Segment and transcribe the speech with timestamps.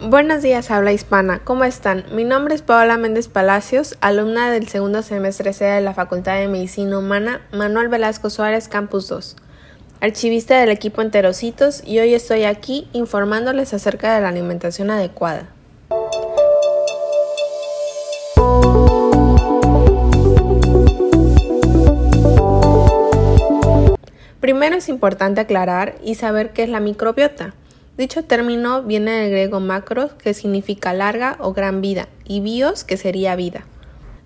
[0.00, 1.40] Buenos días, habla hispana.
[1.42, 2.04] ¿Cómo están?
[2.12, 6.46] Mi nombre es Paola Méndez Palacios, alumna del segundo semestre C de la Facultad de
[6.46, 9.34] Medicina Humana Manuel Velasco Suárez, Campus 2,
[10.00, 15.48] archivista del equipo Enterocitos, y hoy estoy aquí informándoles acerca de la alimentación adecuada.
[24.38, 27.52] Primero es importante aclarar y saber qué es la microbiota.
[27.98, 32.96] Dicho término viene del griego macros, que significa larga o gran vida, y bios, que
[32.96, 33.64] sería vida.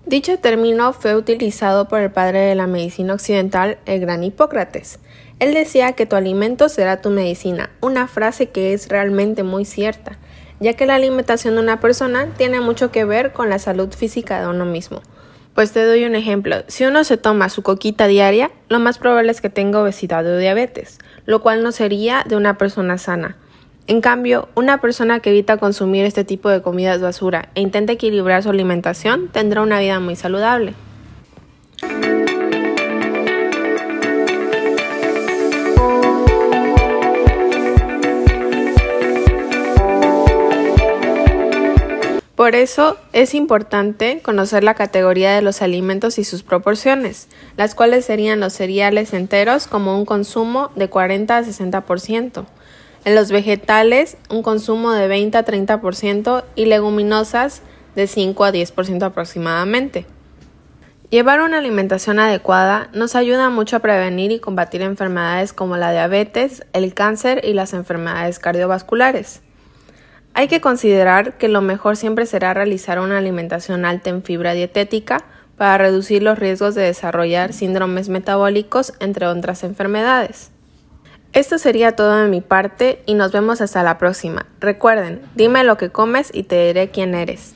[0.05, 4.99] Dicho término fue utilizado por el padre de la medicina occidental, el gran Hipócrates.
[5.39, 10.19] Él decía que tu alimento será tu medicina, una frase que es realmente muy cierta,
[10.59, 14.39] ya que la alimentación de una persona tiene mucho que ver con la salud física
[14.39, 15.01] de uno mismo.
[15.55, 19.31] Pues te doy un ejemplo, si uno se toma su coquita diaria, lo más probable
[19.31, 23.37] es que tenga obesidad o diabetes, lo cual no sería de una persona sana.
[23.85, 28.41] En cambio, una persona que evita consumir este tipo de comidas basura e intenta equilibrar
[28.41, 30.73] su alimentación tendrá una vida muy saludable.
[42.35, 48.05] Por eso es importante conocer la categoría de los alimentos y sus proporciones, las cuales
[48.05, 52.45] serían los cereales enteros como un consumo de 40 a 60%,
[53.05, 57.61] en los vegetales, un consumo de 20 a 30% y leguminosas
[57.95, 60.05] de 5 a 10% aproximadamente.
[61.09, 66.65] Llevar una alimentación adecuada nos ayuda mucho a prevenir y combatir enfermedades como la diabetes,
[66.73, 69.41] el cáncer y las enfermedades cardiovasculares.
[70.33, 75.23] Hay que considerar que lo mejor siempre será realizar una alimentación alta en fibra dietética
[75.55, 80.52] para reducir los riesgos de desarrollar síndromes metabólicos entre otras enfermedades.
[81.33, 84.45] Esto sería todo de mi parte y nos vemos hasta la próxima.
[84.59, 87.55] Recuerden, dime lo que comes y te diré quién eres.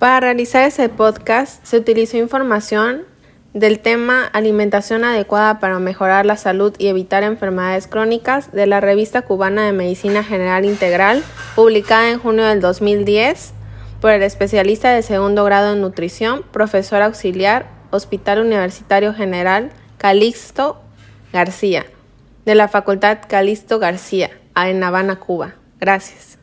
[0.00, 3.04] Para realizar ese podcast se utilizó información
[3.52, 9.22] del tema Alimentación adecuada para mejorar la salud y evitar enfermedades crónicas de la revista
[9.22, 11.22] cubana de Medicina General Integral,
[11.56, 13.52] publicada en junio del 2010
[14.00, 20.80] por el especialista de segundo grado en nutrición, profesor auxiliar, Hospital Universitario General Calixto
[21.32, 21.86] García,
[22.44, 25.54] de la Facultad Calixto García, en Habana, Cuba.
[25.80, 26.39] Gracias.